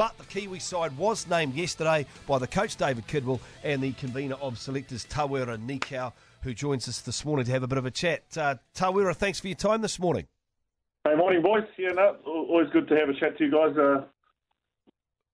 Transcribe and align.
But 0.00 0.16
the 0.16 0.24
Kiwi 0.24 0.60
side 0.60 0.96
was 0.96 1.28
named 1.28 1.52
yesterday 1.52 2.06
by 2.26 2.38
the 2.38 2.46
coach 2.46 2.74
David 2.76 3.06
Kidwell 3.06 3.38
and 3.62 3.82
the 3.82 3.92
convener 3.92 4.36
of 4.36 4.58
selectors 4.58 5.04
Tawera 5.04 5.58
Nikau, 5.58 6.14
who 6.40 6.54
joins 6.54 6.88
us 6.88 7.02
this 7.02 7.22
morning 7.22 7.44
to 7.44 7.52
have 7.52 7.62
a 7.62 7.66
bit 7.66 7.76
of 7.76 7.84
a 7.84 7.90
chat. 7.90 8.22
Uh, 8.34 8.54
Tawera, 8.74 9.14
thanks 9.14 9.40
for 9.40 9.48
your 9.48 9.56
time 9.56 9.82
this 9.82 9.98
morning. 9.98 10.26
Hey, 11.04 11.14
morning, 11.16 11.42
boys. 11.42 11.64
Yeah, 11.76 11.90
no, 11.90 12.16
always 12.24 12.68
good 12.72 12.88
to 12.88 12.96
have 12.96 13.10
a 13.10 13.12
chat 13.12 13.36
to 13.36 13.44
you 13.44 13.50
guys. 13.50 13.76
Uh, 13.76 14.06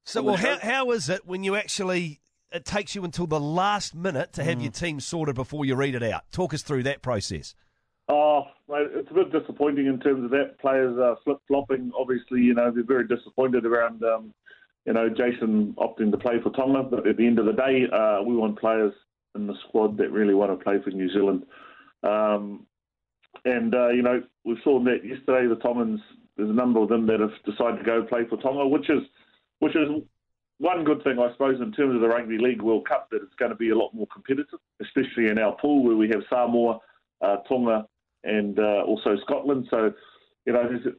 so, 0.03 0.21
well, 0.21 0.35
how, 0.35 0.59
how 0.59 0.91
is 0.91 1.09
it 1.09 1.25
when 1.25 1.45
you 1.45 1.55
actually, 1.55 2.19
it 2.51 2.65
takes 2.65 2.97
you 2.97 3.05
until 3.05 3.29
the 3.29 3.39
last 3.39 3.95
minute 3.95 4.33
to 4.33 4.43
have 4.43 4.59
Mm. 4.59 4.63
your 4.63 4.73
team 4.73 4.99
sorted 4.99 5.37
before 5.37 5.65
you 5.65 5.77
read 5.77 5.95
it 5.95 6.03
out? 6.03 6.23
Talk 6.33 6.53
us 6.53 6.63
through 6.63 6.83
that 6.83 7.03
process. 7.03 7.55
Oh, 8.09 8.43
mate, 8.69 8.89
it's 8.95 9.13
a 9.13 9.15
bit 9.15 9.31
disappointing 9.31 9.87
in 9.87 10.01
terms 10.01 10.25
of 10.25 10.31
that. 10.31 10.59
Players 10.59 10.99
are 10.99 11.17
flip 11.23 11.39
flopping. 11.47 11.93
Obviously, 11.97 12.41
you 12.41 12.55
know, 12.55 12.73
they're 12.73 12.83
very 12.83 13.07
disappointed 13.07 13.65
around, 13.65 14.03
um, 14.03 14.35
you 14.87 14.93
know, 14.93 15.09
Jason 15.09 15.75
opting 15.79 16.11
to 16.13 16.19
play 16.19 16.41
for 16.43 16.51
Tonga. 16.51 16.85
But 16.85 17.07
at 17.07 17.17
the 17.17 17.27
end 17.27 17.39
of 17.39 17.47
the 17.47 17.53
day, 17.53 17.87
uh, 17.93 18.23
we 18.23 18.37
want 18.37 18.59
players 18.59 18.93
in 19.35 19.47
the 19.47 19.55
squad 19.69 19.99
that 19.99 20.11
really 20.11 20.35
want 20.35 20.57
to 20.57 20.65
play 20.65 20.81
for 20.83 20.91
New 20.91 21.11
Zealand. 21.13 21.45
Um, 22.03 22.67
and, 23.45 23.75
uh, 23.75 23.89
you 23.89 24.03
know, 24.03 24.23
we 24.45 24.59
saw 24.65 24.83
that 24.85 25.05
yesterday, 25.05 25.47
the 25.47 25.57
Tongans, 25.57 26.01
there's 26.37 26.51
a 26.51 26.55
number 26.55 26.81
of 26.81 26.89
them 26.89 27.07
that 27.09 27.21
have 27.21 27.33
decided 27.45 27.79
to 27.79 27.85
go 27.85 28.03
play 28.05 28.23
for 28.29 28.39
Tonga, 28.39 28.67
which 28.67 28.89
is, 28.89 29.03
which 29.59 29.77
is 29.77 29.89
one 30.59 30.85
good 30.85 31.03
thing, 31.05 31.19
I 31.19 31.33
suppose, 31.33 31.61
in 31.61 31.73
terms 31.73 31.97
of 31.97 32.01
the 32.01 32.09
Rugby 32.09 32.39
League 32.39 32.63
World 32.63 32.89
Cup, 32.89 33.09
that 33.11 33.23
it's 33.23 33.35
going 33.39 33.51
to 33.51 33.57
be 33.57 33.71
a 33.71 33.77
lot 33.77 33.93
more 33.93 34.07
competitive, 34.13 34.61
especially 34.81 35.29
in 35.29 35.39
our 35.39 35.57
pool 35.57 35.85
where 35.85 35.97
we 35.97 36.09
have 36.09 36.23
Samoa, 36.31 36.81
uh, 37.21 37.37
Tonga, 37.49 37.87
and 38.25 38.59
uh, 38.59 38.83
also 38.87 39.17
Scotland. 39.25 39.67
So, 39.71 39.93
you 40.47 40.53
know, 40.53 40.69
there's, 40.69 40.95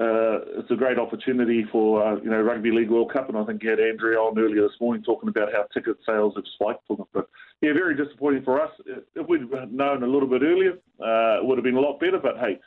uh, 0.00 0.40
it's 0.58 0.70
a 0.70 0.76
great 0.76 0.98
opportunity 0.98 1.64
for 1.70 2.02
uh, 2.02 2.16
you 2.16 2.30
know 2.30 2.40
Rugby 2.40 2.70
League 2.70 2.90
World 2.90 3.12
Cup, 3.12 3.28
and 3.28 3.36
I 3.36 3.44
think 3.44 3.62
you 3.62 3.68
had 3.68 3.80
Andrea 3.80 4.18
on 4.18 4.38
earlier 4.38 4.62
this 4.62 4.80
morning 4.80 5.02
talking 5.02 5.28
about 5.28 5.52
how 5.52 5.64
ticket 5.74 5.98
sales 6.06 6.32
have 6.36 6.44
spiked 6.54 6.86
for 6.88 6.96
them. 6.96 7.06
But 7.12 7.28
yeah, 7.60 7.74
very 7.74 7.94
disappointing 7.94 8.42
for 8.42 8.62
us. 8.62 8.70
If 9.14 9.28
we'd 9.28 9.50
known 9.70 10.02
a 10.02 10.06
little 10.06 10.28
bit 10.28 10.40
earlier, 10.42 10.72
uh, 11.00 11.40
it 11.40 11.44
would 11.44 11.58
have 11.58 11.64
been 11.64 11.76
a 11.76 11.80
lot 11.80 12.00
better. 12.00 12.18
But 12.18 12.38
hey, 12.38 12.58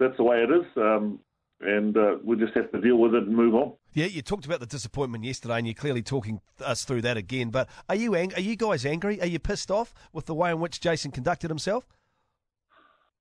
that's 0.00 0.16
the 0.16 0.24
way 0.24 0.42
it 0.42 0.50
is, 0.50 0.66
um, 0.76 1.20
and 1.60 1.96
uh, 1.96 2.16
we 2.24 2.34
just 2.36 2.56
have 2.56 2.72
to 2.72 2.80
deal 2.80 2.96
with 2.96 3.14
it 3.14 3.22
and 3.22 3.36
move 3.36 3.54
on. 3.54 3.74
Yeah, 3.92 4.06
you 4.06 4.20
talked 4.20 4.46
about 4.46 4.58
the 4.58 4.66
disappointment 4.66 5.22
yesterday, 5.22 5.58
and 5.58 5.68
you're 5.68 5.74
clearly 5.74 6.02
talking 6.02 6.40
us 6.64 6.84
through 6.84 7.02
that 7.02 7.16
again. 7.16 7.50
But 7.50 7.68
are 7.88 7.94
you 7.94 8.16
ang- 8.16 8.34
are 8.34 8.40
you 8.40 8.56
guys 8.56 8.84
angry? 8.84 9.20
Are 9.20 9.26
you 9.26 9.38
pissed 9.38 9.70
off 9.70 9.94
with 10.12 10.26
the 10.26 10.34
way 10.34 10.50
in 10.50 10.58
which 10.58 10.80
Jason 10.80 11.12
conducted 11.12 11.50
himself? 11.50 11.86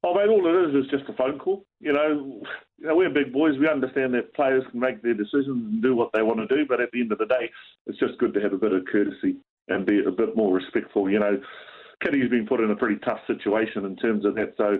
Oh, 0.03 0.13
mate, 0.13 0.29
all 0.29 0.45
it 0.47 0.69
is 0.69 0.85
is 0.85 0.91
just 0.91 1.09
a 1.09 1.13
phone 1.13 1.37
call. 1.37 1.65
You 1.81 1.91
know, 1.91 2.41
you 2.77 2.87
know, 2.87 2.95
we're 2.95 3.09
big 3.09 3.33
boys. 3.33 3.57
We 3.59 3.67
understand 3.67 4.13
that 4.13 4.33
players 4.33 4.63
can 4.71 4.79
make 4.79 5.01
their 5.01 5.13
decisions 5.13 5.47
and 5.47 5.83
do 5.83 5.93
what 5.93 6.11
they 6.13 6.21
want 6.21 6.39
to 6.39 6.47
do, 6.47 6.65
but 6.65 6.79
at 6.79 6.89
the 6.91 7.01
end 7.01 7.11
of 7.11 7.17
the 7.17 7.25
day, 7.25 7.49
it's 7.85 7.99
just 7.99 8.17
good 8.17 8.33
to 8.33 8.41
have 8.41 8.53
a 8.53 8.57
bit 8.57 8.71
of 8.71 8.85
courtesy 8.89 9.35
and 9.67 9.85
be 9.85 9.99
a 10.05 10.11
bit 10.11 10.37
more 10.37 10.53
respectful. 10.53 11.09
You 11.09 11.19
know, 11.19 11.41
Kitty's 12.01 12.29
been 12.29 12.47
put 12.47 12.61
in 12.61 12.71
a 12.71 12.75
pretty 12.75 12.97
tough 13.03 13.19
situation 13.27 13.85
in 13.85 13.97
terms 13.97 14.25
of 14.25 14.35
that. 14.35 14.53
So, 14.57 14.79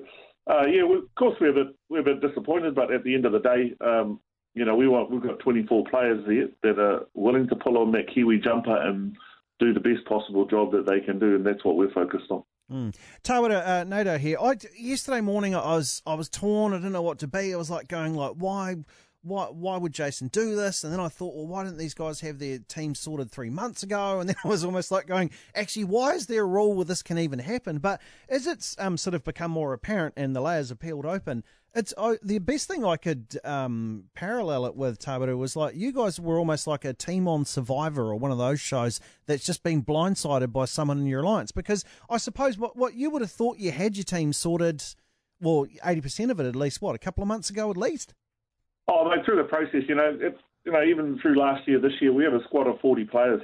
uh, 0.50 0.66
yeah, 0.67 0.84
we, 0.84 1.00
of 1.00 1.16
course 1.17 1.36
we're 1.42 1.50
a 1.50 1.66
bit 1.66 1.76
we're 1.89 2.00
a 2.00 2.04
bit 2.04 2.22
disappointed, 2.22 2.73
but 2.73 2.94
at 2.94 3.04
the 3.04 3.14
end 3.14 3.26
of 3.26 3.33
the 3.33 3.39
day, 3.39 3.76
um, 3.81 4.22
you 4.56 4.64
know, 4.64 4.76
we 4.76 4.88
want 4.88 5.11
we've 5.11 5.22
got 5.22 5.39
24 5.39 5.83
players 5.92 6.26
there 6.28 6.48
that 6.64 6.81
are 6.81 7.08
willing 7.14 7.48
to 7.50 7.56
pull 7.58 7.78
on 7.78 7.92
that 7.92 8.14
Kiwi 8.14 8.39
jumper 8.39 8.76
and 8.76 9.17
do 9.59 9.73
the 9.73 9.81
best 9.81 10.06
possible 10.06 10.45
job 10.45 10.72
that 10.72 10.88
they 10.88 11.02
can 11.02 11.20
do, 11.20 11.36
and 11.36 11.45
that's 11.45 11.66
what 11.66 11.76
we're 11.76 11.92
focused 11.92 12.31
on. 12.31 12.44
Mm. 12.72 12.95
Tawera 13.23 13.81
uh, 13.81 14.17
here. 14.17 14.38
I 14.39 14.56
yesterday 14.78 15.22
morning 15.22 15.56
I 15.56 15.75
was 15.75 16.02
I 16.06 16.14
was 16.14 16.30
torn. 16.30 16.73
I 16.73 16.78
didn't 16.78 16.92
know 16.92 17.02
what 17.02 17.20
to 17.20 17.28
be. 17.28 17.53
I 17.53 17.58
was 17.58 17.70
like 17.70 17.88
going 17.88 18.14
like 18.14 18.34
why 18.38 18.76
why 19.22 19.45
why 19.45 19.78
would 19.78 19.94
Jason 19.94 20.28
do 20.30 20.56
this? 20.56 20.84
And 20.84 20.94
then 20.94 21.00
I 21.00 21.09
thought, 21.09 21.36
well, 21.36 21.48
why 21.48 21.64
didn't 21.64 21.78
these 21.78 21.94
guys 21.94 22.22
have 22.22 22.39
their 22.39 22.59
team 22.59 22.95
sorted 22.95 23.31
three 23.31 23.50
months 23.50 23.84
ago? 23.84 24.20
And 24.20 24.30
then 24.30 24.36
I 24.44 24.48
was 24.48 24.64
almost 24.64 24.92
like 24.92 25.08
going, 25.08 25.31
actually, 25.56 25.86
why 25.86 26.14
is 26.14 26.28
there 26.28 26.44
a 26.44 26.48
rule 26.48 26.73
where 26.73 26.86
this 26.86 27.03
can 27.03 27.17
even 27.17 27.39
happen? 27.39 27.80
But 27.80 28.02
as 28.30 28.48
it's 28.48 28.76
um, 28.80 28.98
sort 28.98 29.14
of 29.14 29.23
become 29.23 29.52
more 29.52 29.73
apparent 29.73 30.14
and 30.17 30.36
the 30.36 30.42
layers 30.42 30.71
are 30.71 30.76
peeled 30.76 31.05
open, 31.05 31.44
it's 31.76 31.94
I, 31.98 32.17
the 32.23 32.39
best 32.39 32.67
thing 32.67 32.83
I 32.83 32.98
could 32.98 33.38
um, 33.44 34.05
parallel 34.16 34.66
it 34.66 34.76
with 34.76 34.99
Tabata 34.99 35.38
was 35.38 35.55
like 35.55 35.76
you 35.76 35.92
guys 35.92 36.20
were 36.20 36.39
almost 36.39 36.65
like 36.65 36.83
a 36.83 36.94
team 36.94 37.27
on 37.27 37.45
Survivor 37.45 38.10
or 38.10 38.15
one 38.15 38.32
of 38.32 38.38
those 38.38 38.60
shows 38.60 38.99
that's 39.27 39.45
just 39.45 39.64
been 39.64 39.83
blindsided 39.83 40.52
by 40.52 40.65
someone 40.65 40.98
in 40.99 41.05
your 41.05 41.21
alliance. 41.21 41.52
Because 41.52 41.86
I 42.10 42.17
suppose 42.17 42.58
what 42.58 42.76
what 42.76 42.95
you 42.95 43.10
would 43.11 43.21
have 43.21 43.32
thought 43.32 43.58
you 43.58 43.71
had 43.71 43.98
your 43.98 44.04
team 44.04 44.33
sorted, 44.33 44.83
well, 45.39 45.67
eighty 45.86 46.02
percent 46.02 46.32
of 46.32 46.39
it 46.39 46.48
at 46.48 46.55
least. 46.55 46.82
What 46.82 46.95
a 46.95 46.99
couple 46.99 47.21
of 47.21 47.27
months 47.27 47.49
ago 47.49 47.70
at 47.70 47.77
least. 47.77 48.14
Oh, 48.92 49.08
mate, 49.08 49.23
through 49.23 49.38
the 49.38 49.44
process, 49.44 49.83
you 49.88 49.94
know, 49.94 50.17
it's, 50.20 50.39
you 50.66 50.72
know, 50.72 50.83
even 50.83 51.20
through 51.22 51.39
last 51.39 51.67
year, 51.67 51.80
this 51.80 51.94
year, 52.02 52.11
we 52.11 52.23
have 52.23 52.33
a 52.33 52.44
squad 52.45 52.66
of 52.66 52.80
40 52.80 53.05
players, 53.05 53.42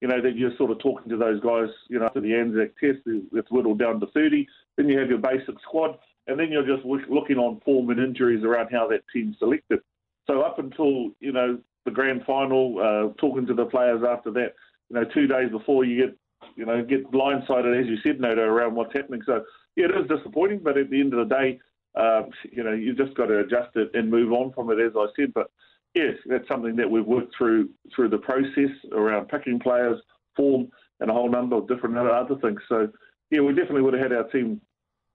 you 0.00 0.08
know, 0.08 0.22
that 0.22 0.36
you're 0.36 0.56
sort 0.56 0.70
of 0.70 0.78
talking 0.78 1.10
to 1.10 1.18
those 1.18 1.38
guys, 1.40 1.68
you 1.88 1.98
know, 1.98 2.06
after 2.06 2.20
the 2.20 2.34
Anzac 2.34 2.70
test, 2.78 3.00
it's 3.06 3.50
whittled 3.50 3.78
down 3.78 4.00
to 4.00 4.06
30. 4.14 4.46
Then 4.76 4.88
you 4.88 4.98
have 4.98 5.10
your 5.10 5.18
basic 5.18 5.60
squad, 5.62 5.98
and 6.26 6.40
then 6.40 6.50
you're 6.50 6.66
just 6.66 6.84
looking 6.86 7.36
on 7.36 7.60
form 7.60 7.90
and 7.90 8.00
injuries 8.00 8.42
around 8.42 8.70
how 8.72 8.88
that 8.88 9.02
team's 9.12 9.38
selected. 9.38 9.80
So 10.26 10.40
up 10.40 10.58
until, 10.58 11.10
you 11.20 11.32
know, 11.32 11.58
the 11.84 11.90
grand 11.90 12.22
final, 12.26 12.78
uh, 12.78 13.12
talking 13.20 13.46
to 13.46 13.54
the 13.54 13.66
players 13.66 14.02
after 14.02 14.30
that, 14.32 14.54
you 14.88 14.96
know, 14.96 15.04
two 15.04 15.26
days 15.26 15.50
before 15.50 15.84
you 15.84 16.06
get, 16.06 16.16
you 16.56 16.64
know, 16.64 16.82
get 16.82 17.10
blindsided, 17.10 17.78
as 17.78 17.86
you 17.86 17.98
said, 18.02 18.18
Noto, 18.18 18.42
around 18.42 18.74
what's 18.74 18.94
happening. 18.94 19.20
So, 19.26 19.44
yeah, 19.76 19.86
it 19.86 19.90
is 19.90 20.08
disappointing, 20.08 20.60
but 20.64 20.78
at 20.78 20.88
the 20.88 21.00
end 21.00 21.12
of 21.12 21.28
the 21.28 21.34
day, 21.34 21.60
um, 21.96 22.30
you 22.50 22.62
know, 22.62 22.72
you've 22.72 22.98
just 22.98 23.14
got 23.16 23.26
to 23.26 23.38
adjust 23.40 23.74
it 23.76 23.90
and 23.94 24.10
move 24.10 24.32
on 24.32 24.52
from 24.52 24.70
it, 24.70 24.78
as 24.80 24.92
I 24.96 25.06
said. 25.16 25.32
But 25.34 25.50
yes, 25.94 26.14
that's 26.26 26.46
something 26.48 26.76
that 26.76 26.90
we've 26.90 27.06
worked 27.06 27.34
through 27.36 27.70
through 27.94 28.10
the 28.10 28.18
process 28.18 28.70
around 28.92 29.28
picking 29.28 29.58
players, 29.58 30.00
form, 30.36 30.68
and 31.00 31.10
a 31.10 31.14
whole 31.14 31.30
number 31.30 31.56
of 31.56 31.68
different 31.68 31.96
other 31.96 32.36
things. 32.36 32.60
So 32.68 32.88
yeah, 33.30 33.40
we 33.40 33.54
definitely 33.54 33.82
would 33.82 33.94
have 33.94 34.02
had 34.02 34.12
our 34.12 34.28
team, 34.28 34.60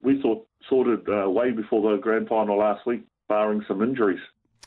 we 0.01 0.21
thought, 0.21 0.45
sorted 0.69 1.07
uh, 1.07 1.29
way 1.29 1.51
before 1.51 1.91
the 1.91 2.01
grand 2.01 2.27
final 2.27 2.57
last 2.57 2.85
week, 2.85 3.03
barring 3.29 3.63
some 3.67 3.81
injuries. 3.81 4.19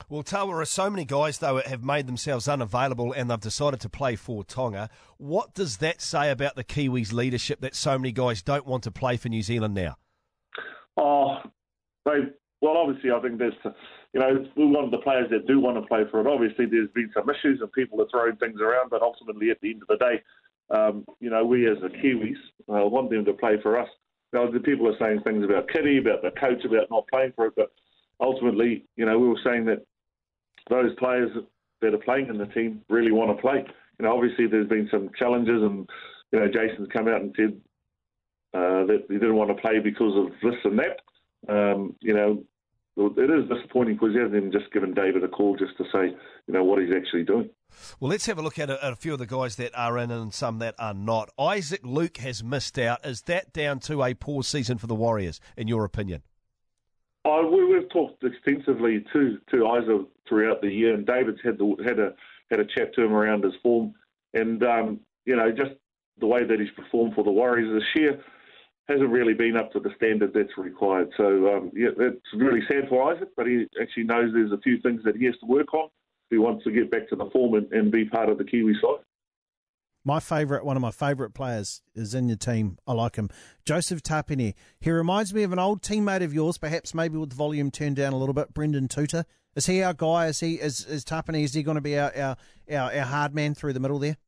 Well, 0.09 0.25
Tawera, 0.25 0.67
so 0.67 0.91
many 0.91 1.05
guys, 1.05 1.39
though, 1.39 1.63
have 1.65 1.85
made 1.85 2.07
themselves 2.07 2.49
unavailable 2.49 3.13
and 3.13 3.31
they've 3.31 3.41
decided 3.41 3.81
to 3.81 3.89
play 3.89 4.17
for 4.17 4.43
Tonga. 4.45 4.91
What 5.19 5.55
does 5.55 5.79
that 5.79 6.03
say 6.03 6.31
about 6.31 6.57
the 6.57 6.65
Kiwis' 6.65 7.13
leadership 7.13 7.61
that 7.61 7.77
so 7.77 7.97
many 7.99 8.11
guys 8.11 8.43
don't 8.43 8.67
want 8.67 8.83
to 8.85 8.91
play 8.91 9.17
for 9.17 9.29
New 9.29 9.43
Zealand 9.43 9.75
now? 9.75 9.97
Oh, 10.97 11.39
they 12.05 12.31
well, 12.65 12.79
obviously, 12.79 13.11
I 13.11 13.21
think 13.21 13.39
there's, 13.39 13.53
you 14.15 14.21
know, 14.21 14.47
we 14.57 14.65
want 14.65 14.91
the 14.91 14.97
players 14.99 15.29
that 15.31 15.47
do 15.47 15.61
want 15.61 15.77
to 15.77 15.87
play 15.87 16.05
for 16.11 16.21
it. 16.21 16.27
Obviously, 16.27 16.65
there's 16.65 16.89
been 16.95 17.11
some 17.13 17.29
issues 17.29 17.61
and 17.61 17.71
people 17.73 18.01
are 18.01 18.09
throwing 18.11 18.37
things 18.37 18.59
around, 18.59 18.89
but 18.89 19.03
ultimately, 19.03 19.51
at 19.51 19.61
the 19.61 19.71
end 19.71 19.83
of 19.83 19.89
the 19.89 19.99
day, 19.99 20.23
um, 20.71 21.05
you 21.21 21.29
know, 21.29 21.45
we 21.45 21.71
as 21.71 21.77
the 21.83 21.89
Kiwis 21.89 22.41
uh, 22.71 22.87
want 22.89 23.11
them 23.11 23.25
to 23.27 23.35
play 23.35 23.61
for 23.63 23.79
us. 23.79 23.89
Now, 24.33 24.51
the 24.51 24.61
people 24.61 24.89
are 24.89 24.97
saying 24.99 25.21
things 25.25 25.45
about 25.45 25.69
Kitty, 25.69 25.99
about 25.99 26.23
the 26.23 26.31
coach, 26.41 26.65
about 26.65 26.91
not 26.91 27.07
playing 27.13 27.35
for 27.37 27.47
it, 27.47 27.53
but 27.55 27.71
ultimately, 28.19 28.87
you 28.97 29.05
know, 29.05 29.19
we 29.19 29.29
were 29.29 29.41
saying 29.45 29.67
that 29.67 29.85
those 30.71 30.95
players 30.99 31.31
that 31.83 31.93
are 31.93 31.99
playing 31.99 32.29
in 32.29 32.39
the 32.39 32.47
team 32.47 32.81
really 32.89 33.13
want 33.13 33.37
to 33.37 33.41
play. 33.43 33.63
You 33.99 34.07
know, 34.07 34.17
obviously, 34.17 34.47
there's 34.47 34.69
been 34.69 34.89
some 34.91 35.11
challenges, 35.19 35.63
and 35.63 35.87
you 36.33 36.41
know, 36.41 36.49
Jason's 36.49 36.89
come 36.93 37.09
out 37.09 37.21
and 37.21 37.35
said 37.37 37.61
uh, 38.55 38.87
that 38.87 39.05
he 39.09 39.15
didn't 39.15 39.37
want 39.37 39.55
to 39.55 39.61
play 39.61 39.81
because 39.81 40.17
of 40.17 40.33
this 40.43 40.59
and 40.65 40.79
that. 40.79 41.01
Um, 41.49 41.97
you 42.01 42.15
know, 42.15 42.43
it 42.97 43.31
is 43.31 43.49
disappointing 43.49 43.95
because 43.95 44.13
he 44.13 44.21
hasn't 44.21 44.37
even 44.37 44.53
just 44.53 44.73
given 44.73 44.95
David 44.95 45.25
a 45.25 45.29
call 45.29 45.57
just 45.57 45.77
to 45.79 45.85
say, 45.93 46.15
you 46.47 46.55
know, 46.55 46.63
what 46.63 46.81
he's 46.81 46.95
actually 46.95 47.25
doing. 47.25 47.51
Well, 47.99 48.11
let's 48.11 48.27
have 48.27 48.39
a 48.39 48.43
look 48.43 48.59
at 48.59 48.71
a, 48.71 48.85
at 48.85 48.93
a 48.93 48.97
few 48.97 49.13
of 49.13 49.19
the 49.19 49.27
guys 49.27 49.57
that 49.57 49.77
are 49.77 49.99
in 49.99 50.13
and 50.13 50.33
some 50.33 50.59
that 50.61 50.77
are 50.79 50.95
not. 50.95 51.31
Isaac 51.39 51.81
Luke 51.83 52.19
has 52.19 52.45
missed 52.45 52.79
out. 52.79 53.05
Is 53.05 53.23
that 53.23 53.53
down 53.53 53.81
to 53.81 54.03
a 54.05 54.15
poor 54.15 54.45
season 54.45 54.79
for 54.79 54.87
the 54.87 54.95
Warriors, 54.95 55.41
in 55.57 55.67
your 55.67 55.85
opinion? 55.85 56.23
Oh, 57.25 57.51
we, 57.51 57.65
we've 57.65 57.91
talked 57.91 58.23
extensively 58.23 59.05
to 59.13 59.39
to 59.51 59.67
Isaac 59.67 60.07
throughout 60.29 60.61
the 60.61 60.71
year, 60.71 60.95
and 60.95 61.07
David's 61.07 61.41
had 61.43 61.59
the, 61.59 61.75
had 61.85 61.99
a 61.99 62.13
had 62.51 62.61
a 62.61 62.65
chat 62.65 62.95
to 62.95 63.03
him 63.03 63.13
around 63.13 63.43
his 63.43 63.55
form, 63.63 63.95
and 64.35 64.63
um, 64.63 65.01
you 65.25 65.35
know 65.35 65.51
just 65.51 65.73
the 66.21 66.27
way 66.27 66.45
that 66.45 66.61
he's 66.61 66.71
performed 66.77 67.15
for 67.15 67.25
the 67.25 67.31
Warriors 67.31 67.83
this 67.83 68.03
year 68.03 68.23
hasn't 68.89 69.11
really 69.11 69.35
been 69.35 69.57
up 69.57 69.73
to 69.73 69.81
the 69.81 69.91
standard 69.97 70.33
that's 70.35 70.57
required. 70.59 71.11
So 71.17 71.57
um, 71.57 71.73
yeah, 71.75 71.89
it's 71.99 72.27
really 72.37 72.61
sad 72.69 72.89
for 72.89 73.15
Isaac, 73.15 73.29
but 73.37 73.47
he 73.47 73.67
actually 73.81 74.05
knows 74.05 74.33
there's 74.33 74.53
a 74.53 74.59
few 74.59 74.79
things 74.81 75.03
that 75.05 75.17
he 75.17 75.25
has 75.25 75.37
to 75.39 75.47
work 75.47 75.73
on 75.73 75.87
if 75.87 76.31
he 76.31 76.39
wants 76.39 76.65
to 76.65 76.71
get 76.71 76.91
back 76.91 77.09
to 77.09 77.17
the 77.17 77.31
form 77.31 77.55
and, 77.55 77.73
and 77.73 77.91
be 77.91 78.05
part 78.05 78.29
of 78.29 78.39
the 78.39 78.45
Kiwi 78.45 78.75
side. 78.75 79.05
My 80.07 80.21
favourite, 80.21 80.67
one 80.67 80.77
of 80.77 80.83
my 80.83 80.91
favourite 80.91 81.33
players 81.33 81.81
is 81.95 82.15
in 82.15 82.29
your 82.29 82.37
team. 82.37 82.77
I 82.87 82.93
like 82.93 83.17
him. 83.17 83.31
Joseph 83.65 84.03
Tapine. 84.03 84.53
He 84.79 84.91
reminds 84.91 85.33
me 85.33 85.45
of 85.45 85.53
an 85.53 85.59
old 85.59 85.81
teammate 85.81 86.23
of 86.23 86.35
yours, 86.35 86.59
perhaps 86.59 86.93
maybe 86.93 87.17
with 87.17 87.31
the 87.31 87.37
volume 87.37 87.71
turned 87.71 87.97
down 87.97 88.13
a 88.13 88.19
little 88.19 88.35
bit, 88.35 88.53
Brendon 88.53 88.87
Tuuta. 88.87 89.25
Is 89.57 89.65
he 89.65 89.83
our 89.83 89.95
guy? 89.95 90.27
Is 90.27 90.41
he 90.41 90.57
is, 90.57 90.85
is 90.85 91.05
Tapine, 91.07 91.43
is 91.43 91.55
he 91.55 91.63
going 91.63 91.77
to 91.77 91.81
be 91.81 91.99
our, 91.99 92.13
our, 92.15 92.37
our, 92.71 92.93
our 92.93 93.05
hard 93.05 93.35
man 93.35 93.55
through 93.55 93.73
the 93.73 93.81
middle 93.81 93.99
there? 93.99 94.19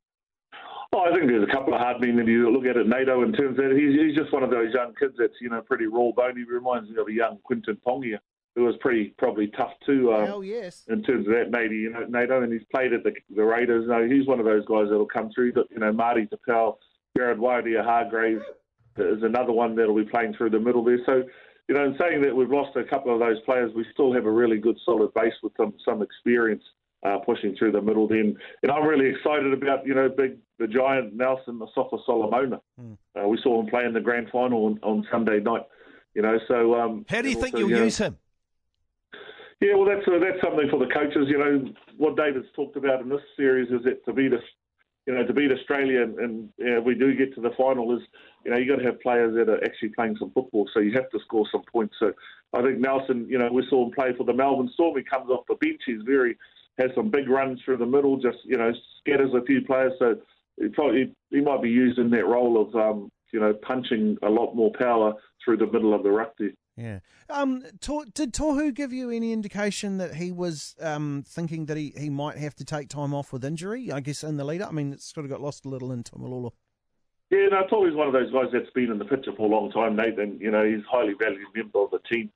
Oh, 0.92 1.00
I 1.00 1.12
think 1.12 1.26
there's 1.26 1.46
a 1.48 1.52
couple 1.52 1.74
of 1.74 1.80
hard 1.80 2.00
men 2.00 2.18
if 2.18 2.28
you 2.28 2.50
look 2.50 2.64
at 2.64 2.76
it, 2.76 2.86
NATO, 2.86 3.22
in 3.22 3.32
terms 3.32 3.58
of 3.58 3.76
he's, 3.76 3.98
he's 3.98 4.16
just 4.16 4.32
one 4.32 4.42
of 4.42 4.50
those 4.50 4.72
young 4.72 4.94
kids 4.98 5.14
that's, 5.18 5.34
you 5.40 5.50
know, 5.50 5.60
pretty 5.60 5.86
raw 5.86 6.10
bone. 6.16 6.36
He 6.36 6.44
reminds 6.44 6.88
me 6.88 6.96
of 7.00 7.08
a 7.08 7.12
young 7.12 7.38
Quentin 7.44 7.76
Pongia. 7.86 8.18
who 8.56 8.64
was 8.64 8.74
pretty 8.80 9.14
probably 9.18 9.48
tough 9.48 9.72
too. 9.84 10.12
Um, 10.12 10.26
Hell 10.26 10.42
yes. 10.44 10.84
in 10.88 11.02
terms 11.02 11.26
of 11.28 11.34
that, 11.34 11.50
maybe, 11.50 11.76
you 11.76 11.90
know, 11.90 12.06
Nato, 12.08 12.42
and 12.42 12.52
he's 12.52 12.64
played 12.74 12.94
at 12.94 13.04
the, 13.04 13.12
the 13.34 13.44
Raiders. 13.44 13.82
You 13.82 13.88
know, 13.88 14.08
he's 14.08 14.26
one 14.26 14.40
of 14.40 14.46
those 14.46 14.64
guys 14.64 14.86
that'll 14.88 15.06
come 15.06 15.30
through. 15.34 15.52
That, 15.52 15.66
you 15.70 15.78
know, 15.78 15.92
Marty 15.92 16.26
Taupau, 16.26 16.76
Jared 17.16 17.38
Waerea-Hargreaves 17.38 18.42
is 18.96 19.22
another 19.22 19.52
one 19.52 19.76
that'll 19.76 19.94
be 19.94 20.04
playing 20.04 20.34
through 20.34 20.50
the 20.50 20.58
middle 20.58 20.82
there. 20.82 20.98
So, 21.04 21.22
you 21.68 21.74
know, 21.74 21.84
in 21.84 21.96
saying 22.00 22.22
that 22.22 22.34
we've 22.34 22.50
lost 22.50 22.76
a 22.76 22.84
couple 22.84 23.12
of 23.12 23.20
those 23.20 23.40
players, 23.44 23.72
we 23.76 23.84
still 23.92 24.12
have 24.14 24.24
a 24.24 24.30
really 24.30 24.56
good 24.56 24.78
solid 24.86 25.12
base 25.12 25.34
with 25.42 25.52
some 25.58 25.74
some 25.84 26.00
experience 26.00 26.62
uh, 27.06 27.18
pushing 27.18 27.54
through 27.56 27.72
the 27.72 27.80
middle. 27.80 28.08
Then, 28.08 28.36
and 28.62 28.72
I'm 28.72 28.86
really 28.86 29.08
excited 29.08 29.52
about 29.52 29.86
you 29.86 29.94
know 29.94 30.08
big 30.08 30.38
the 30.58 30.66
giant 30.66 31.14
Nelson 31.14 31.60
Asofa-Solomona. 31.60 32.60
Mm. 32.80 32.96
Uh, 33.18 33.28
we 33.28 33.38
saw 33.42 33.60
him 33.60 33.66
play 33.66 33.84
in 33.84 33.92
the 33.92 34.00
grand 34.00 34.28
final 34.30 34.66
on, 34.66 34.80
on 34.82 35.06
Sunday 35.10 35.38
night. 35.38 35.62
You 36.14 36.22
know, 36.22 36.38
so 36.48 36.74
um, 36.74 37.04
How 37.10 37.20
do 37.20 37.28
you 37.28 37.34
think 37.34 37.54
also, 37.54 37.58
you'll 37.66 37.78
know, 37.78 37.84
use 37.84 37.98
him? 37.98 38.16
yeah, 39.60 39.74
well, 39.74 39.86
that's 39.86 40.06
uh, 40.08 40.18
that's 40.18 40.40
something 40.42 40.68
for 40.70 40.78
the 40.78 40.92
coaches. 40.92 41.26
You 41.28 41.38
know, 41.38 41.64
what 41.98 42.16
David's 42.16 42.46
talked 42.54 42.76
about 42.76 43.02
in 43.02 43.08
this 43.08 43.20
series 43.36 43.70
is 43.70 43.84
that 43.84 44.04
to 44.06 44.12
beat 44.12 44.32
us, 44.32 44.42
you 45.06 45.14
know, 45.14 45.26
to 45.26 45.32
beat 45.34 45.52
Australia, 45.52 46.02
and, 46.02 46.18
and 46.18 46.48
you 46.56 46.70
know, 46.70 46.80
we 46.80 46.94
do 46.94 47.14
get 47.14 47.34
to 47.34 47.42
the 47.42 47.50
final, 47.56 47.94
is 47.94 48.02
you 48.44 48.50
know 48.50 48.56
you 48.56 48.66
got 48.66 48.82
to 48.82 48.86
have 48.86 49.00
players 49.00 49.34
that 49.36 49.50
are 49.50 49.62
actually 49.62 49.90
playing 49.90 50.16
some 50.18 50.30
football. 50.30 50.66
So 50.72 50.80
you 50.80 50.92
have 50.92 51.10
to 51.10 51.18
score 51.20 51.46
some 51.52 51.62
points. 51.70 51.96
So 51.98 52.12
I 52.54 52.62
think 52.62 52.78
Nelson, 52.78 53.26
you 53.28 53.38
know, 53.38 53.52
we 53.52 53.66
saw 53.68 53.84
him 53.84 53.92
play 53.92 54.14
for 54.16 54.24
the 54.24 54.32
Melbourne 54.32 54.70
Storm. 54.72 54.96
He 54.96 55.02
comes 55.02 55.30
off 55.30 55.44
the 55.48 55.56
bench. 55.56 55.82
He's 55.84 56.02
very 56.06 56.38
has 56.78 56.90
some 56.94 57.10
big 57.10 57.28
runs 57.28 57.60
through 57.64 57.78
the 57.78 57.86
middle. 57.86 58.16
Just 58.16 58.38
you 58.44 58.56
know, 58.56 58.72
scatters 59.00 59.30
a 59.34 59.44
few 59.44 59.62
players. 59.62 59.92
So 59.98 60.16
he 60.58 60.68
probably 60.68 61.12
he 61.30 61.40
might 61.40 61.62
be 61.62 61.70
used 61.70 61.98
in 61.98 62.10
that 62.10 62.26
role 62.26 62.60
of 62.60 62.74
um, 62.74 63.10
you 63.32 63.40
know 63.40 63.54
punching 63.54 64.18
a 64.22 64.28
lot 64.28 64.54
more 64.54 64.72
power 64.78 65.14
through 65.44 65.58
the 65.58 65.66
middle 65.66 65.94
of 65.94 66.02
the 66.02 66.10
ruck 66.10 66.32
there. 66.38 66.50
Yeah. 66.76 66.98
Um, 67.30 67.62
Tor- 67.80 68.04
did 68.12 68.34
Tohu 68.34 68.72
give 68.74 68.92
you 68.92 69.10
any 69.10 69.32
indication 69.32 69.96
that 69.96 70.16
he 70.16 70.30
was 70.30 70.74
um, 70.80 71.24
thinking 71.26 71.66
that 71.66 71.76
he, 71.78 71.94
he 71.96 72.10
might 72.10 72.36
have 72.36 72.54
to 72.56 72.64
take 72.66 72.88
time 72.88 73.14
off 73.14 73.32
with 73.32 73.44
injury? 73.44 73.90
I 73.90 74.00
guess 74.00 74.22
in 74.22 74.36
the 74.36 74.44
lead 74.44 74.60
up. 74.60 74.68
I 74.68 74.72
mean, 74.72 74.92
it's 74.92 75.12
sort 75.12 75.24
of 75.24 75.30
got 75.30 75.40
lost 75.40 75.64
a 75.64 75.68
little 75.68 75.90
in 75.90 76.02
Taumalolo. 76.02 76.52
Yeah, 77.30 77.46
no, 77.50 77.66
Tommy's 77.66 77.96
one 77.96 78.06
of 78.06 78.12
those 78.12 78.30
guys 78.30 78.50
that's 78.52 78.70
been 78.70 78.90
in 78.90 78.98
the 78.98 79.04
picture 79.04 79.32
for 79.36 79.46
a 79.46 79.50
long 79.50 79.72
time, 79.72 79.96
Nate, 79.96 80.18
and, 80.18 80.40
you 80.40 80.50
know, 80.50 80.64
he's 80.64 80.84
a 80.84 80.88
highly 80.88 81.14
valued 81.18 81.48
member 81.56 81.80
of 81.80 81.90
the 81.90 81.98
team. 82.08 82.30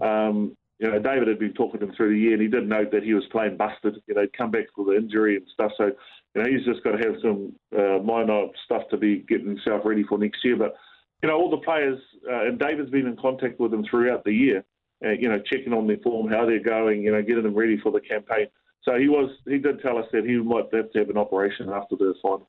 Um, 0.00 0.56
you 0.82 0.90
know, 0.90 0.98
David 0.98 1.28
had 1.28 1.38
been 1.38 1.52
talking 1.52 1.78
to 1.78 1.86
him 1.86 1.94
through 1.94 2.12
the 2.12 2.18
year, 2.18 2.32
and 2.32 2.42
he 2.42 2.48
did 2.48 2.68
note 2.68 2.90
that 2.90 3.04
he 3.04 3.14
was 3.14 3.22
playing 3.30 3.56
busted, 3.56 4.02
you 4.08 4.14
know, 4.16 4.26
come 4.36 4.50
back 4.50 4.64
for 4.74 4.84
the 4.84 4.96
injury 4.96 5.36
and 5.36 5.46
stuff. 5.54 5.70
So, 5.76 5.92
you 6.34 6.42
know, 6.42 6.50
he's 6.50 6.66
just 6.66 6.82
got 6.82 6.96
to 6.96 7.06
have 7.06 7.14
some 7.22 7.52
uh, 7.78 8.02
minor 8.02 8.46
stuff 8.64 8.82
to 8.90 8.96
be 8.96 9.18
getting 9.28 9.46
himself 9.46 9.82
ready 9.84 10.02
for 10.02 10.18
next 10.18 10.44
year. 10.44 10.56
But, 10.56 10.74
you 11.22 11.28
know, 11.28 11.36
all 11.36 11.50
the 11.50 11.58
players, 11.58 12.00
uh, 12.28 12.46
and 12.46 12.58
David's 12.58 12.90
been 12.90 13.06
in 13.06 13.16
contact 13.16 13.60
with 13.60 13.70
them 13.70 13.84
throughout 13.88 14.24
the 14.24 14.32
year, 14.32 14.64
uh, 15.04 15.10
you 15.10 15.28
know, 15.28 15.38
checking 15.38 15.72
on 15.72 15.86
their 15.86 15.98
form, 15.98 16.28
how 16.28 16.46
they're 16.46 16.58
going, 16.58 17.02
you 17.02 17.12
know, 17.12 17.22
getting 17.22 17.44
them 17.44 17.54
ready 17.54 17.78
for 17.78 17.92
the 17.92 18.00
campaign. 18.00 18.48
So 18.82 18.98
he 18.98 19.08
was, 19.08 19.30
he 19.46 19.58
did 19.58 19.82
tell 19.82 19.98
us 19.98 20.06
that 20.12 20.24
he 20.24 20.36
might 20.38 20.64
have 20.74 20.90
to 20.90 20.98
have 20.98 21.10
an 21.10 21.16
operation 21.16 21.68
after 21.70 21.94
the 21.94 22.14
final. 22.20 22.48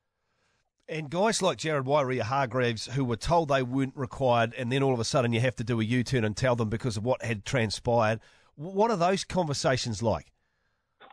And 0.86 1.08
guys 1.08 1.40
like 1.40 1.56
Jared 1.56 1.86
Waerea-Hargreaves, 1.86 2.86
who 2.94 3.06
were 3.06 3.16
told 3.16 3.48
they 3.48 3.62
weren't 3.62 3.96
required, 3.96 4.52
and 4.58 4.70
then 4.70 4.82
all 4.82 4.92
of 4.92 5.00
a 5.00 5.04
sudden 5.04 5.32
you 5.32 5.40
have 5.40 5.56
to 5.56 5.64
do 5.64 5.80
a 5.80 5.84
U 5.84 6.04
turn 6.04 6.24
and 6.24 6.36
tell 6.36 6.56
them 6.56 6.68
because 6.68 6.98
of 6.98 7.04
what 7.04 7.22
had 7.24 7.46
transpired. 7.46 8.20
What 8.54 8.90
are 8.90 8.96
those 8.96 9.24
conversations 9.24 10.02
like? 10.02 10.30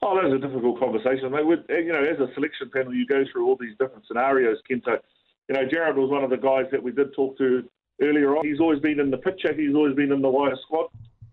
Oh, 0.02 0.16
that 0.16 0.30
was 0.30 0.34
a 0.34 0.46
difficult 0.46 0.80
conversation. 0.80 1.32
Mate. 1.32 1.46
With, 1.46 1.60
you 1.70 1.94
know, 1.94 2.04
as 2.04 2.20
a 2.20 2.34
selection 2.34 2.70
panel, 2.74 2.94
you 2.94 3.06
go 3.06 3.24
through 3.32 3.48
all 3.48 3.56
these 3.60 3.78
different 3.80 4.06
scenarios, 4.08 4.58
Kento. 4.70 4.98
You 5.48 5.56
know, 5.56 5.66
Jared 5.66 5.96
was 5.96 6.10
one 6.10 6.24
of 6.24 6.30
the 6.30 6.38
guys 6.38 6.66
that 6.72 6.82
we 6.84 6.92
did 6.92 7.14
talk 7.14 7.38
to 7.38 7.64
earlier 8.02 8.36
on. 8.36 8.46
He's 8.46 8.60
always 8.60 8.80
been 8.80 9.00
in 9.00 9.10
the 9.10 9.18
picture. 9.18 9.54
He's 9.54 9.74
always 9.74 9.96
been 9.96 10.12
in 10.12 10.22
the 10.22 10.30
wider 10.30 10.58
squad. 10.66 10.88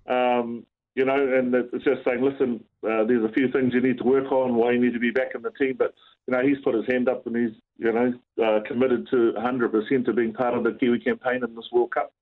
Um, 0.07 0.65
you 0.95 1.05
know, 1.05 1.17
and 1.17 1.55
it's 1.55 1.85
just 1.85 2.05
saying, 2.05 2.23
listen, 2.23 2.63
uh, 2.85 3.05
there's 3.05 3.25
a 3.25 3.33
few 3.33 3.51
things 3.51 3.75
you 3.75 3.81
need 3.81 3.99
to 3.99 4.05
work 4.05 4.31
on, 4.31 4.55
why 4.55 4.73
you 4.73 4.81
need 4.81 4.93
to 4.93 5.01
be 5.01 5.11
back 5.11 5.35
in 5.35 5.43
the 5.43 5.51
team. 5.51 5.75
But, 5.79 5.95
you 6.27 6.35
know, 6.35 6.47
he's 6.47 6.59
put 6.63 6.75
his 6.75 6.85
hand 6.89 7.09
up 7.09 7.27
and 7.27 7.37
he's, 7.37 7.57
you 7.79 7.93
know, 7.93 8.13
uh, 8.45 8.61
committed 8.67 9.09
to 9.11 9.33
100% 9.37 10.05
to 10.05 10.13
being 10.13 10.33
part 10.33 10.55
of 10.55 10.65
the 10.65 10.73
Kiwi 10.73 11.01
campaign 11.01 11.43
in 11.43 11.55
this 11.55 11.67
World 11.73 11.93
Cup. 11.93 12.13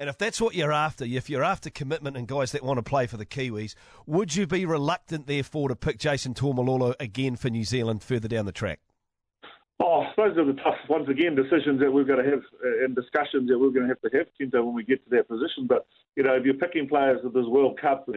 And 0.00 0.08
if 0.08 0.16
that's 0.16 0.40
what 0.40 0.54
you're 0.54 0.72
after, 0.72 1.04
if 1.04 1.28
you're 1.28 1.42
after 1.42 1.70
commitment 1.70 2.16
and 2.16 2.28
guys 2.28 2.52
that 2.52 2.62
want 2.62 2.78
to 2.78 2.84
play 2.84 3.08
for 3.08 3.16
the 3.16 3.26
Kiwis, 3.26 3.74
would 4.06 4.36
you 4.36 4.46
be 4.46 4.64
reluctant, 4.64 5.26
therefore, 5.26 5.68
to 5.68 5.76
pick 5.76 5.98
Jason 5.98 6.34
Taumalolo 6.34 6.94
again 7.00 7.34
for 7.34 7.50
New 7.50 7.64
Zealand 7.64 8.04
further 8.04 8.28
down 8.28 8.46
the 8.46 8.52
track? 8.52 8.78
Oh, 9.80 10.04
those 10.16 10.36
are 10.36 10.44
the 10.44 10.54
tough, 10.54 10.78
once 10.88 11.08
again, 11.08 11.34
decisions 11.34 11.80
that 11.80 11.92
we've 11.92 12.06
got 12.06 12.16
to 12.16 12.24
have 12.24 12.42
uh, 12.64 12.84
and 12.84 12.94
discussions 12.94 13.48
that 13.48 13.58
we're 13.58 13.70
going 13.70 13.88
to 13.88 13.88
have 13.88 14.00
to 14.02 14.10
have, 14.16 14.26
Kento, 14.40 14.64
when 14.64 14.74
we 14.74 14.84
get 14.84 15.02
to 15.04 15.10
that 15.16 15.28
position. 15.28 15.66
But, 15.68 15.86
you 16.14 16.22
know, 16.22 16.34
if 16.34 16.44
you're 16.44 16.54
picking 16.54 16.88
players 16.88 17.24
of 17.24 17.32
this 17.32 17.46
World 17.46 17.80
Cup, 17.80 18.08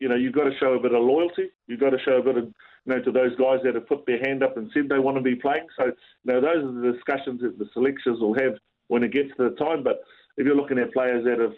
you 0.00 0.08
know, 0.08 0.14
you've 0.14 0.34
got 0.34 0.44
to 0.44 0.56
show 0.58 0.74
a 0.74 0.80
bit 0.80 0.94
of 0.94 1.02
loyalty. 1.02 1.50
You've 1.66 1.80
got 1.80 1.90
to 1.90 1.98
show 2.04 2.18
a 2.18 2.22
bit 2.22 2.36
of, 2.36 2.44
you 2.44 2.94
know, 2.94 3.00
to 3.00 3.12
those 3.12 3.34
guys 3.36 3.60
that 3.64 3.74
have 3.74 3.86
put 3.86 4.06
their 4.06 4.18
hand 4.18 4.42
up 4.42 4.56
and 4.56 4.70
said 4.74 4.88
they 4.88 4.98
want 4.98 5.16
to 5.16 5.22
be 5.22 5.36
playing. 5.36 5.66
So, 5.76 5.86
you 5.86 5.92
know, 6.24 6.40
those 6.40 6.64
are 6.64 6.80
the 6.80 6.92
discussions 6.92 7.40
that 7.42 7.58
the 7.58 7.66
selectors 7.72 8.18
will 8.20 8.34
have 8.34 8.54
when 8.88 9.02
it 9.02 9.12
gets 9.12 9.30
to 9.36 9.48
the 9.48 9.56
time. 9.56 9.82
But 9.82 10.00
if 10.36 10.46
you're 10.46 10.56
looking 10.56 10.78
at 10.78 10.92
players 10.92 11.24
that 11.24 11.38
have, 11.38 11.54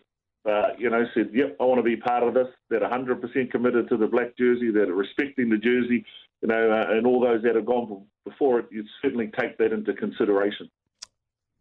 uh, 0.46 0.68
you 0.78 0.90
know, 0.90 1.04
said, 1.14 1.30
yep, 1.32 1.56
I 1.60 1.64
want 1.64 1.78
to 1.78 1.82
be 1.82 1.96
part 1.96 2.22
of 2.22 2.34
this, 2.34 2.46
that 2.70 2.82
are 2.82 2.90
100% 2.90 3.50
committed 3.50 3.88
to 3.88 3.96
the 3.96 4.06
black 4.06 4.36
jersey, 4.38 4.70
that 4.70 4.88
are 4.88 4.94
respecting 4.94 5.48
the 5.48 5.58
jersey, 5.58 6.04
you 6.42 6.48
know, 6.48 6.70
uh, 6.70 6.92
and 6.92 7.06
all 7.06 7.20
those 7.20 7.42
that 7.42 7.56
have 7.56 7.66
gone 7.66 8.04
before 8.24 8.60
it, 8.60 8.66
you'd 8.70 8.86
certainly 9.02 9.30
take 9.38 9.58
that 9.58 9.72
into 9.72 9.92
consideration. 9.94 10.70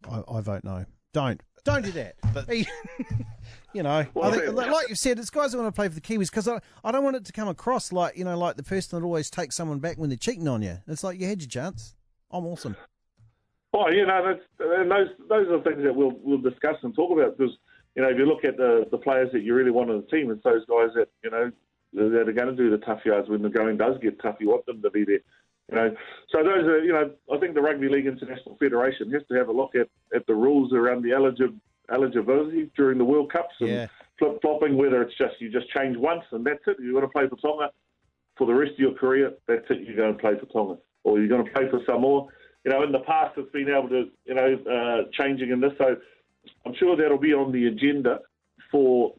I, 0.08 0.22
I 0.30 0.40
vote 0.40 0.62
no. 0.62 0.84
Don't. 1.12 1.40
Don't 1.66 1.84
do 1.84 1.90
that. 1.92 2.14
But- 2.32 2.48
you 3.72 3.82
know, 3.82 4.06
Well, 4.14 4.32
I 4.32 4.38
think, 4.38 4.54
like 4.54 4.88
you've 4.88 4.98
said, 4.98 5.18
it's 5.18 5.30
guys 5.30 5.52
who 5.52 5.58
want 5.58 5.74
to 5.74 5.76
play 5.78 5.88
for 5.88 5.94
the 5.94 6.00
Kiwis 6.00 6.30
because 6.30 6.48
I, 6.48 6.60
I 6.84 6.92
don't 6.92 7.04
want 7.04 7.16
it 7.16 7.24
to 7.26 7.32
come 7.32 7.48
across 7.48 7.92
like, 7.92 8.16
you 8.16 8.24
know, 8.24 8.38
like 8.38 8.56
the 8.56 8.62
person 8.62 8.98
that 8.98 9.04
always 9.04 9.28
takes 9.28 9.56
someone 9.56 9.80
back 9.80 9.98
when 9.98 10.08
they're 10.08 10.16
cheating 10.16 10.48
on 10.48 10.62
you. 10.62 10.78
It's 10.86 11.04
like 11.04 11.20
you 11.20 11.26
had 11.26 11.40
your 11.42 11.48
chance. 11.48 11.94
I'm 12.30 12.46
awesome. 12.46 12.76
Oh, 13.74 13.88
you 13.90 14.06
know, 14.06 14.24
that's, 14.24 14.40
and 14.60 14.90
those 14.90 15.08
those 15.28 15.48
are 15.48 15.60
things 15.62 15.82
that 15.82 15.94
we'll 15.94 16.14
we'll 16.22 16.38
discuss 16.38 16.76
and 16.82 16.94
talk 16.94 17.10
about 17.10 17.36
because 17.36 17.52
you 17.94 18.02
know 18.02 18.08
if 18.08 18.16
you 18.16 18.24
look 18.24 18.44
at 18.44 18.56
the 18.56 18.86
the 18.90 18.96
players 18.96 19.28
that 19.32 19.42
you 19.42 19.54
really 19.54 19.70
want 19.70 19.90
on 19.90 20.00
the 20.00 20.06
team, 20.06 20.30
it's 20.30 20.42
those 20.44 20.64
guys 20.64 20.88
that 20.94 21.08
you 21.22 21.30
know 21.30 21.50
that 21.92 22.28
are 22.28 22.32
going 22.32 22.48
to 22.48 22.56
do 22.56 22.70
the 22.70 22.78
tough 22.78 23.00
yards 23.04 23.28
when 23.28 23.42
the 23.42 23.50
going 23.50 23.76
does 23.76 23.98
get 24.00 24.20
tough. 24.22 24.36
You 24.40 24.48
want 24.48 24.64
them 24.66 24.80
to 24.80 24.90
be 24.90 25.04
there, 25.04 25.18
you 25.70 25.76
know. 25.76 25.94
So 26.30 26.42
those 26.42 26.64
are 26.64 26.84
you 26.84 26.92
know 26.92 27.10
I 27.32 27.38
think 27.38 27.54
the 27.54 27.60
Rugby 27.62 27.88
League 27.88 28.06
International 28.06 28.56
Federation 28.56 29.10
has 29.12 29.22
to 29.28 29.34
have 29.34 29.48
a 29.48 29.52
look 29.52 29.74
at, 29.74 29.88
at 30.14 30.26
the 30.26 30.34
rules 30.34 30.72
around 30.72 31.02
the 31.02 31.10
eligi- 31.10 31.58
eligibility 31.92 32.70
during 32.76 32.98
the 32.98 33.04
World 33.04 33.32
Cups 33.32 33.54
and 33.60 33.68
Yeah. 33.68 33.86
flip 34.18 34.40
flopping. 34.42 34.76
Whether 34.76 35.02
it's 35.02 35.16
just 35.16 35.34
you 35.40 35.50
just 35.50 35.68
change 35.70 35.96
once 35.96 36.24
and 36.32 36.44
that's 36.44 36.62
it. 36.66 36.76
You 36.80 36.94
want 36.94 37.04
to 37.04 37.10
play 37.10 37.28
for 37.28 37.36
Tonga 37.36 37.70
for 38.36 38.46
the 38.46 38.54
rest 38.54 38.72
of 38.72 38.78
your 38.78 38.92
career. 38.92 39.32
That's 39.46 39.64
it. 39.70 39.80
You're 39.86 39.96
going 39.96 40.12
to 40.12 40.18
play 40.18 40.38
for 40.38 40.46
Tonga, 40.46 40.78
or 41.04 41.18
you're 41.18 41.28
going 41.28 41.44
to 41.44 41.50
play 41.52 41.68
for 41.70 41.80
Samoa 41.86 42.26
you 42.64 42.72
know, 42.72 42.82
in 42.82 42.90
the 42.90 42.98
past 42.98 43.38
it's 43.38 43.50
been 43.52 43.68
able 43.68 43.88
to, 43.88 44.08
you 44.24 44.34
know, 44.34 44.58
uh, 44.68 45.08
changing 45.12 45.50
in 45.50 45.60
this. 45.60 45.70
So 45.78 45.96
I'm 46.66 46.74
sure 46.74 46.96
that'll 46.96 47.16
be 47.16 47.32
on 47.32 47.52
the 47.52 47.66
agenda 47.68 48.18
for 48.72 49.14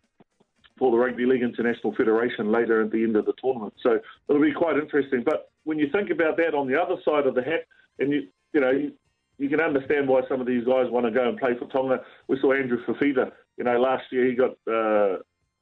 for 0.78 0.92
the 0.92 0.98
Rugby 0.98 1.26
League 1.26 1.42
International 1.42 1.96
Federation 1.96 2.52
later 2.52 2.82
at 2.84 2.92
the 2.92 3.02
end 3.02 3.16
of 3.16 3.26
the 3.26 3.34
tournament. 3.42 3.74
So 3.82 4.00
it'll 4.28 4.42
be 4.42 4.52
quite 4.52 4.76
interesting. 4.78 5.24
But 5.24 5.50
when 5.68 5.78
you 5.78 5.90
think 5.92 6.10
about 6.10 6.38
that 6.38 6.56
on 6.56 6.68
the 6.68 6.82
other 6.82 6.96
side 7.04 7.28
of 7.28 7.36
the 7.36 7.44
hat, 7.44 7.66
and 8.00 8.12
you 8.12 8.28
you 8.54 8.62
know. 8.62 8.72
You, 8.72 8.92
you 9.40 9.50
can 9.50 9.62
understand 9.62 10.08
why 10.08 10.22
some 10.28 10.42
of 10.42 10.48
these 10.48 10.64
guys 10.64 10.90
want 10.90 11.06
to 11.06 11.12
go 11.12 11.30
and 11.30 11.38
play 11.38 11.52
for 11.60 11.68
Tonga. 11.68 12.00
We 12.28 12.40
saw 12.42 12.54
Andrew 12.54 12.84
Fifita, 12.88 13.32
you 13.56 13.66
know, 13.66 13.80
last 13.80 14.06
year 14.12 14.26
he 14.26 14.34
got 14.34 14.54
uh, 14.68 15.18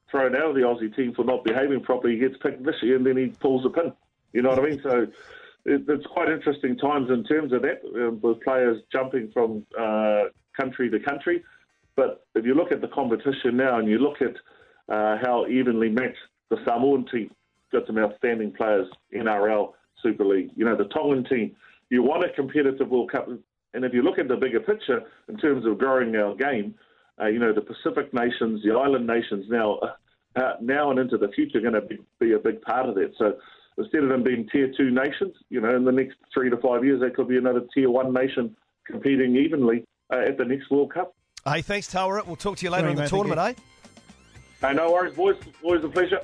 thrown 0.09 0.35
out 0.35 0.51
of 0.51 0.55
the 0.55 0.61
Aussie 0.61 0.95
team 0.95 1.13
for 1.13 1.25
not 1.25 1.43
behaving 1.43 1.81
properly. 1.81 2.13
He 2.13 2.19
gets 2.19 2.35
picked 2.41 2.63
this 2.63 2.75
year 2.81 2.95
and 2.95 3.05
then 3.05 3.17
he 3.17 3.27
pulls 3.27 3.63
the 3.63 3.69
pin. 3.69 3.91
You 4.31 4.43
know 4.43 4.49
what 4.49 4.59
I 4.59 4.69
mean? 4.69 4.81
So 4.81 5.07
it, 5.65 5.83
it's 5.87 6.05
quite 6.07 6.29
interesting 6.29 6.77
times 6.77 7.09
in 7.09 7.23
terms 7.23 7.51
of 7.51 7.61
that, 7.63 7.81
um, 7.95 8.19
with 8.21 8.41
players 8.41 8.81
jumping 8.91 9.31
from 9.33 9.65
uh, 9.77 10.25
country 10.57 10.89
to 10.89 10.99
country. 10.99 11.43
But 11.95 12.25
if 12.35 12.45
you 12.45 12.53
look 12.53 12.71
at 12.71 12.81
the 12.81 12.89
competition 12.89 13.57
now 13.57 13.79
and 13.79 13.89
you 13.89 13.97
look 13.97 14.21
at 14.21 14.35
uh, 14.93 15.17
how 15.21 15.47
evenly 15.47 15.89
matched 15.89 16.17
the 16.49 16.57
Samoan 16.65 17.05
team 17.11 17.31
got 17.71 17.87
some 17.87 17.97
outstanding 17.97 18.51
players, 18.51 18.87
NRL, 19.13 19.73
Super 20.05 20.25
League, 20.25 20.51
you 20.55 20.65
know, 20.65 20.77
the 20.77 20.85
Tongan 20.85 21.25
team, 21.25 21.55
you 21.89 22.03
want 22.03 22.23
a 22.23 22.29
competitive 22.29 22.89
World 22.89 23.11
Cup. 23.11 23.27
And 23.73 23.83
if 23.83 23.93
you 23.93 24.03
look 24.03 24.19
at 24.19 24.27
the 24.27 24.37
bigger 24.37 24.59
picture 24.59 25.01
in 25.27 25.37
terms 25.37 25.65
of 25.65 25.77
growing 25.77 26.15
our 26.15 26.35
game, 26.35 26.75
uh, 27.19 27.27
you 27.27 27.39
know, 27.39 27.53
the 27.53 27.61
Pacific 27.61 28.13
nations, 28.13 28.61
the 28.63 28.73
island 28.73 29.07
nations 29.07 29.45
now, 29.49 29.79
uh, 30.35 30.53
now 30.61 30.91
and 30.91 30.99
into 30.99 31.17
the 31.17 31.29
future 31.29 31.57
are 31.57 31.61
going 31.61 31.73
to 31.73 31.81
be, 31.81 31.97
be 32.19 32.33
a 32.33 32.39
big 32.39 32.61
part 32.61 32.87
of 32.87 32.95
that. 32.95 33.13
So 33.17 33.37
instead 33.77 34.03
of 34.03 34.09
them 34.09 34.23
being 34.23 34.47
tier 34.51 34.71
two 34.77 34.91
nations, 34.91 35.35
you 35.49 35.61
know, 35.61 35.75
in 35.75 35.85
the 35.85 35.91
next 35.91 36.17
three 36.33 36.49
to 36.49 36.57
five 36.57 36.85
years, 36.85 37.01
they 37.01 37.09
could 37.09 37.27
be 37.27 37.37
another 37.37 37.63
tier 37.73 37.89
one 37.89 38.13
nation 38.13 38.55
competing 38.85 39.35
evenly 39.35 39.85
uh, 40.13 40.19
at 40.27 40.37
the 40.37 40.45
next 40.45 40.69
World 40.69 40.93
Cup. 40.93 41.15
Hey, 41.45 41.61
thanks, 41.61 41.91
Tawera. 41.91 42.25
We'll 42.25 42.35
talk 42.35 42.57
to 42.57 42.65
you 42.65 42.69
later 42.69 42.83
Sorry, 42.83 42.91
in 42.91 42.95
the 42.97 43.03
mate, 43.03 43.09
tournament, 43.09 43.39
eh? 43.39 44.67
Hey, 44.67 44.73
no 44.73 44.91
worries, 44.91 45.15
boys. 45.15 45.37
Always 45.63 45.83
a 45.83 45.89
pleasure. 45.89 46.21